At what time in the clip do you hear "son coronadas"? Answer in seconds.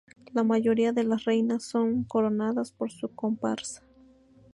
1.63-2.71